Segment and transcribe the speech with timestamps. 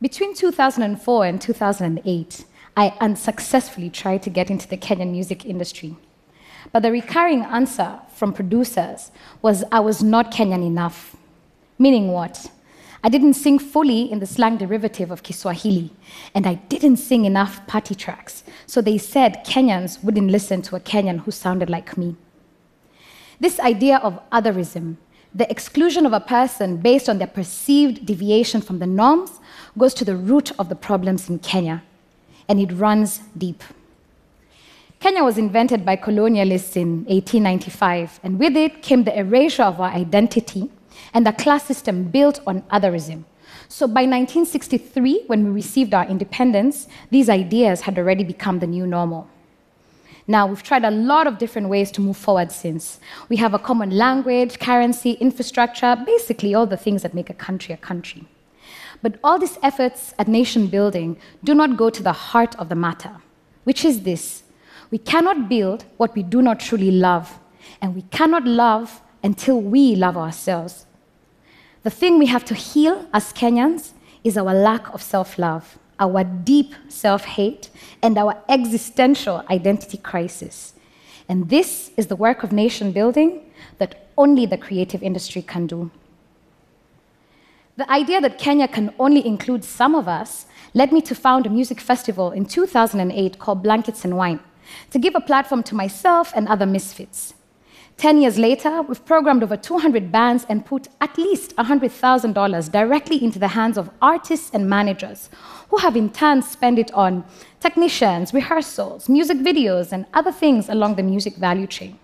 [0.00, 2.44] Between 2004 and 2008,
[2.76, 5.96] I unsuccessfully tried to get into the Kenyan music industry.
[6.72, 9.10] But the recurring answer from producers
[9.42, 11.16] was I was not Kenyan enough.
[11.80, 12.48] Meaning what?
[13.02, 15.90] I didn't sing fully in the slang derivative of Kiswahili,
[16.32, 18.44] and I didn't sing enough party tracks.
[18.66, 22.14] So they said Kenyans wouldn't listen to a Kenyan who sounded like me.
[23.40, 24.96] This idea of otherism,
[25.34, 29.40] the exclusion of a person based on their perceived deviation from the norms,
[29.76, 31.82] goes to the root of the problems in Kenya,
[32.48, 33.62] and it runs deep.
[35.00, 39.90] Kenya was invented by colonialists in 1895, and with it came the erasure of our
[39.90, 40.70] identity
[41.14, 43.24] and a class system built on otherism.
[43.68, 48.86] So by 1963, when we received our independence, these ideas had already become the new
[48.86, 49.28] normal.
[50.30, 53.00] Now, we've tried a lot of different ways to move forward since.
[53.30, 57.72] We have a common language, currency, infrastructure, basically all the things that make a country
[57.72, 58.26] a country.
[59.00, 62.74] But all these efforts at nation building do not go to the heart of the
[62.74, 63.16] matter,
[63.64, 64.42] which is this
[64.90, 67.38] we cannot build what we do not truly love,
[67.80, 70.86] and we cannot love until we love ourselves.
[71.82, 73.92] The thing we have to heal as Kenyans
[74.24, 77.70] is our lack of self love, our deep self hate,
[78.02, 80.74] and our existential identity crisis.
[81.28, 83.42] And this is the work of nation building
[83.78, 85.90] that only the creative industry can do.
[87.76, 91.50] The idea that Kenya can only include some of us led me to found a
[91.50, 94.40] music festival in 2008 called Blankets and Wine
[94.90, 97.34] to give a platform to myself and other misfits.
[97.98, 103.40] Ten years later, we've programmed over 200 bands and put at least $100,000 directly into
[103.40, 105.28] the hands of artists and managers,
[105.68, 107.24] who have in turn spent it on
[107.58, 111.98] technicians, rehearsals, music videos, and other things along the music value chain.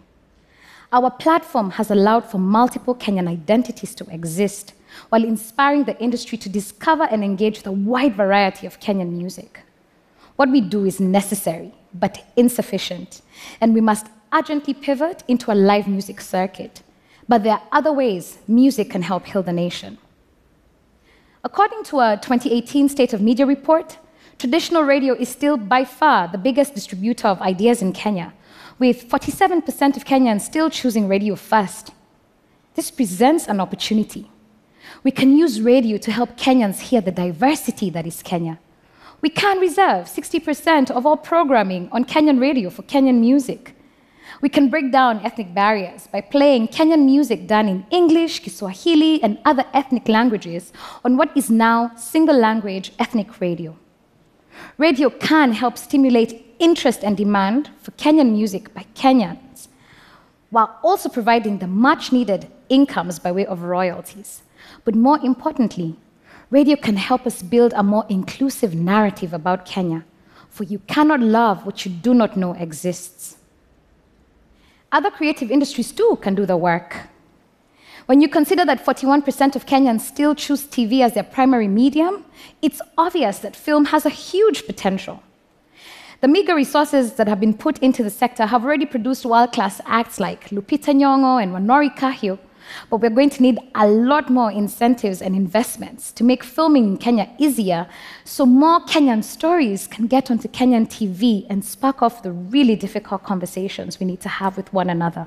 [0.90, 4.74] Our platform has allowed for multiple Kenyan identities to exist
[5.10, 9.60] while inspiring the industry to discover and engage a wide variety of Kenyan music.
[10.34, 13.22] What we do is necessary, but insufficient,
[13.60, 16.82] and we must urgently pivot into a live music circuit.
[17.28, 19.98] But there are other ways music can help heal the nation.
[21.42, 23.98] According to a 2018 State of Media report,
[24.38, 28.32] traditional radio is still by far the biggest distributor of ideas in Kenya,
[28.78, 31.92] with 47% of Kenyans still choosing radio first.
[32.74, 34.30] This presents an opportunity.
[35.02, 38.58] We can use radio to help Kenyans hear the diversity that is Kenya.
[39.20, 43.74] We can reserve 60% of all programming on Kenyan radio for Kenyan music.
[44.40, 49.38] We can break down ethnic barriers by playing Kenyan music done in English, Kiswahili, and
[49.44, 50.72] other ethnic languages
[51.04, 53.76] on what is now single language ethnic radio.
[54.78, 59.68] Radio can help stimulate interest and demand for Kenyan music by Kenyans,
[60.50, 64.42] while also providing the much needed incomes by way of royalties.
[64.84, 65.96] But more importantly,
[66.50, 70.04] radio can help us build a more inclusive narrative about Kenya,
[70.48, 73.36] for you cannot love what you do not know exists.
[74.94, 77.08] Other creative industries too can do the work.
[78.06, 82.24] When you consider that 41% of Kenyans still choose TV as their primary medium,
[82.62, 85.20] it's obvious that film has a huge potential.
[86.20, 89.80] The meager resources that have been put into the sector have already produced world class
[89.84, 92.38] acts like Lupita Nyong'o and Wanuri Kahiu,
[92.90, 96.96] but we're going to need a lot more incentives and investments to make filming in
[96.96, 97.86] Kenya easier
[98.24, 103.22] so more Kenyan stories can get onto Kenyan TV and spark off the really difficult
[103.22, 105.26] conversations we need to have with one another.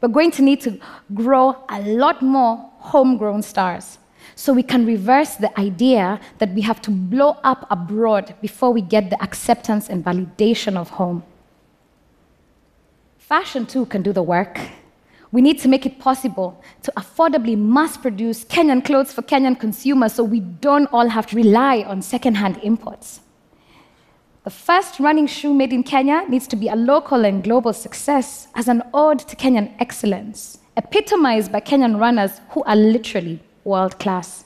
[0.00, 0.78] We're going to need to
[1.14, 3.98] grow a lot more homegrown stars
[4.34, 8.82] so we can reverse the idea that we have to blow up abroad before we
[8.82, 11.22] get the acceptance and validation of home.
[13.18, 14.60] Fashion, too, can do the work.
[15.34, 20.14] We need to make it possible to affordably mass produce Kenyan clothes for Kenyan consumers
[20.14, 23.20] so we don't all have to rely on secondhand imports.
[24.44, 28.46] The first running shoe made in Kenya needs to be a local and global success
[28.54, 34.44] as an ode to Kenyan excellence, epitomized by Kenyan runners who are literally world class.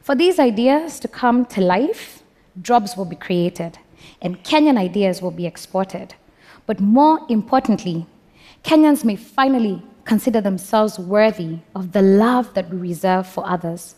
[0.00, 2.22] For these ideas to come to life,
[2.62, 3.78] jobs will be created
[4.22, 6.14] and Kenyan ideas will be exported.
[6.64, 8.06] But more importantly,
[8.62, 13.96] Kenyans may finally consider themselves worthy of the love that we reserve for others.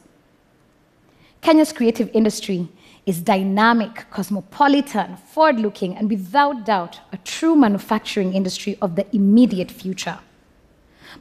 [1.41, 2.69] Kenya's creative industry
[3.07, 9.71] is dynamic, cosmopolitan, forward looking, and without doubt, a true manufacturing industry of the immediate
[9.71, 10.19] future.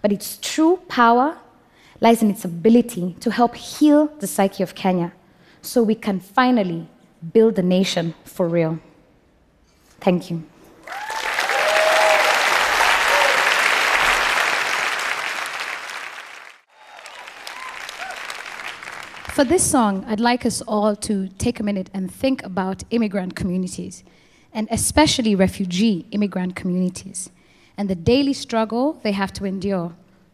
[0.02, 1.38] But its true power
[2.02, 5.14] lies in its ability to help heal the psyche of Kenya
[5.62, 6.88] so we can finally
[7.34, 8.80] build the nation for real.
[10.00, 10.44] Thank you.
[19.38, 23.36] For this song, I'd like us all to take a minute and think about immigrant
[23.36, 24.04] communities,
[24.52, 27.30] and especially refugee immigrant communities,
[27.78, 29.94] and the daily struggle they have to endure,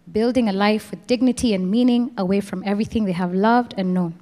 [0.09, 4.13] building a life with dignity and meaning away from everything they have loved and known.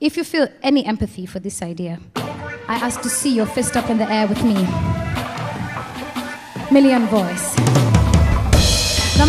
[0.00, 3.90] If you feel any empathy for this idea, I ask to see your fist up
[3.90, 4.54] in the air with me.
[6.72, 7.54] Million voice.
[9.18, 9.26] The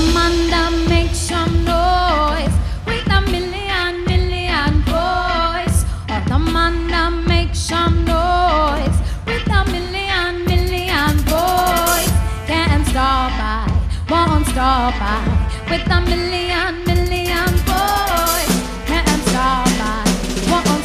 [15.69, 18.55] With a million, million voice.
[18.87, 19.67] Can't stop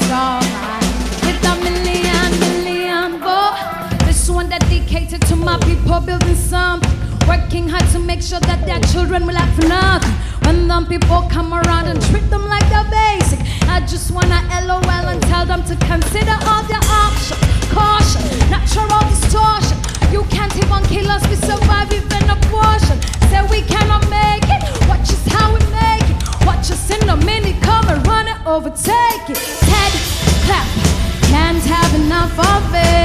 [0.05, 0.81] stop I.
[1.25, 4.07] With a million, million voice.
[4.07, 6.23] This one dedicated to my people building.
[7.27, 10.05] Working hard to make sure that their children will have.
[10.45, 15.09] When them people come around and treat them like they're basic, I just wanna LOL
[15.09, 17.41] and tell them to consider all their options.
[17.73, 19.92] Caution, natural distortion.
[20.13, 23.01] You can't even kill us, we survive even abortion.
[23.31, 26.47] Say we cannot make it, watch us how we make it.
[26.47, 29.39] Watch us in a minute, come and run it, overtake it.
[29.73, 29.93] Head
[30.45, 30.69] clap,
[31.33, 33.02] can't have enough of it.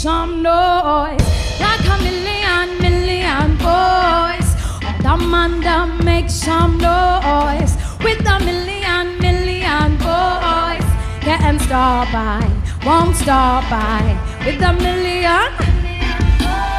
[0.00, 1.20] Some noise
[1.60, 4.48] like a million, million boys.
[5.04, 10.86] The man that makes some noise with a million, million boys.
[11.20, 12.40] Can't stop by,
[12.82, 14.16] won't stop by
[14.46, 15.52] with a million.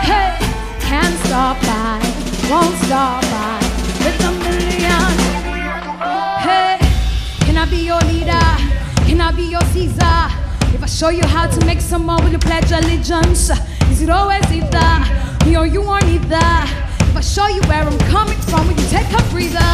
[0.01, 0.33] Hey,
[0.79, 2.01] can't stop by,
[2.49, 3.59] won't stop by
[4.01, 5.13] with a million.
[6.41, 6.79] Hey,
[7.45, 8.49] can I be your leader?
[9.05, 10.40] Can I be your Caesar?
[10.91, 13.49] Show you how to make some more, will you pledge allegiance?
[13.89, 14.91] Is it always either
[15.45, 16.51] me or you or neither?
[17.09, 19.73] If I show you where I'm coming from, will you take a breather?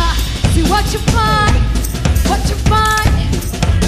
[0.56, 1.58] See what you find,
[2.32, 3.12] what you find,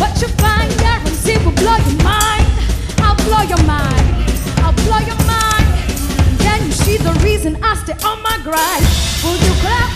[0.01, 2.49] what you find, guarantee will blow your mind.
[2.99, 4.03] I'll blow your mind,
[4.59, 5.69] I'll blow your mind.
[6.27, 8.83] And then you see the reason I stay on my grind.
[9.23, 9.91] Will you clap?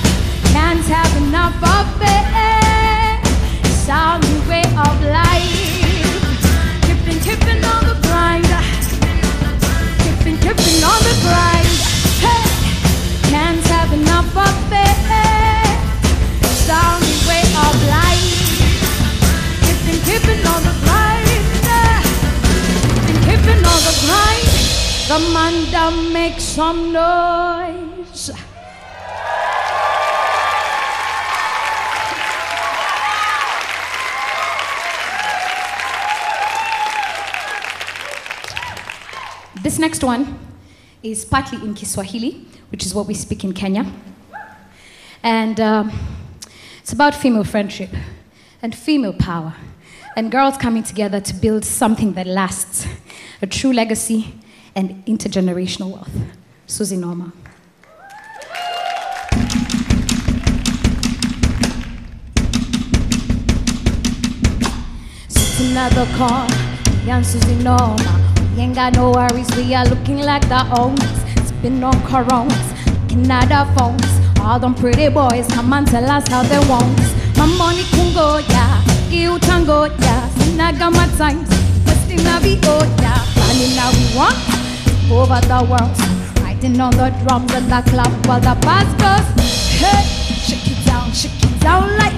[0.55, 3.67] Can't have enough of it.
[3.67, 5.82] It's our new way of life.
[26.53, 28.29] Some noise.
[39.63, 40.37] This next one
[41.01, 43.91] is partly in Kiswahili, which is what we speak in Kenya.
[45.23, 45.91] And um,
[46.81, 47.89] it's about female friendship
[48.61, 49.55] and female power
[50.15, 52.85] and girls coming together to build something that lasts
[53.41, 54.35] a true legacy
[54.75, 56.42] and intergenerational wealth.
[56.67, 57.31] Suzie Noma.
[65.59, 66.47] Another call,
[67.05, 67.95] young Suzie Noma.
[68.55, 71.47] We ain't got no worries, we are looking like the owners.
[71.47, 72.67] Spin on coronas,
[73.01, 74.05] looking at our phones.
[74.39, 76.97] All them pretty boys come and tell us how they want.
[77.37, 80.27] My money kungo ya, kiutango ya.
[80.37, 81.49] Sinaga my times,
[81.85, 83.13] Westing Navi oh ya.
[83.33, 84.37] Planning now we want
[85.11, 86.02] over the world.
[86.63, 89.43] Riding on the drums and the club while the bass goes.
[89.81, 90.05] Hey,
[90.37, 92.13] shake it down, shake it down like.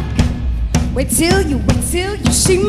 [0.93, 2.59] Wait till you, wait till you see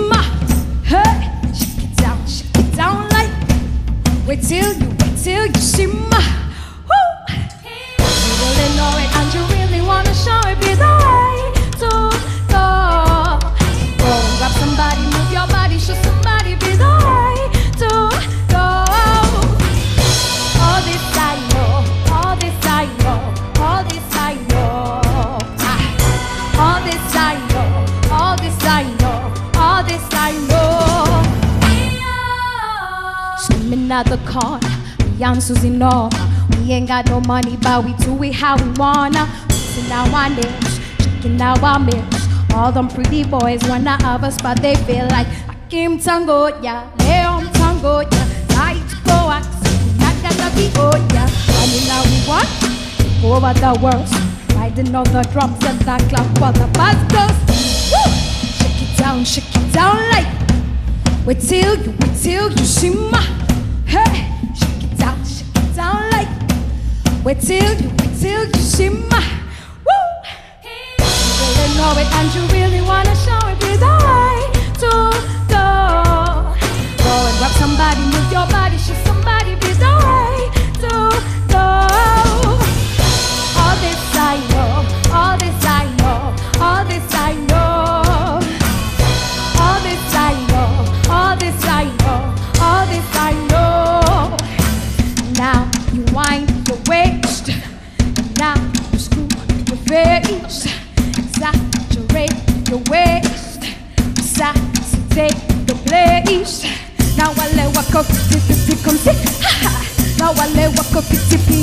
[33.96, 34.60] at the corner,
[35.00, 36.10] we and Suzie Noma.
[36.58, 39.24] We ain't got no money, but we do it how we wanna.
[39.48, 42.20] Missing our niche, checking our mitch.
[42.52, 47.50] All them pretty boys wanna have us, but they feel like Akim Tango, yeah, Leon
[47.54, 49.46] Tango, yeah, Tight Coax,
[49.96, 50.92] Nakata be oh,
[53.24, 54.08] over the world.
[54.56, 57.38] Riding on the drums and the clap for the bass goes.
[57.92, 58.12] Woo!
[58.58, 60.28] Shake it down, shake it down like.
[61.24, 63.45] Wait till you, wait till you see my.
[63.86, 66.28] Hey, shake it down, shake it down like.
[67.24, 69.22] Wait till you, wait till you see my.
[69.86, 69.94] Woo!
[70.64, 71.06] You
[71.40, 73.58] really know it and you really wanna show it.
[73.60, 74.38] The way
[74.82, 74.90] to
[75.48, 75.66] go.
[77.04, 78.78] Go and grab somebody, move your body,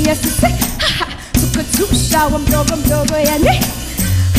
[0.05, 0.48] 예수세
[0.79, 3.48] 하하 두근두샤 원더검더거야니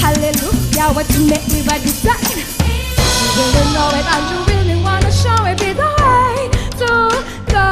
[0.00, 2.20] 할렐루야 what you make me by design
[3.24, 6.90] You really know it and you really wanna show it be the way to
[7.48, 7.68] go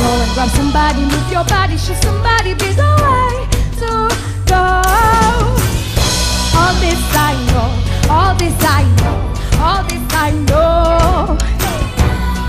[0.00, 3.46] Go and grab somebody, move your body, show somebody be the way
[3.80, 4.08] to
[4.46, 4.64] go
[6.56, 7.68] All this I know,
[8.10, 9.16] all this I know,
[9.60, 11.38] all this I know.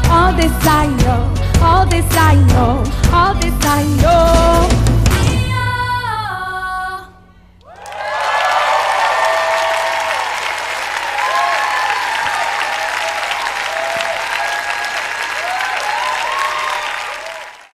[0.08, 2.95] All this I know, all this I know.